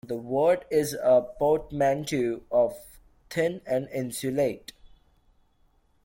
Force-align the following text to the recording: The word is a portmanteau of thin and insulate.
The 0.07 0.15
word 0.17 0.65
is 0.71 0.95
a 0.95 1.21
portmanteau 1.21 2.41
of 2.51 2.75
thin 3.29 3.61
and 3.67 3.87
insulate. 3.89 4.73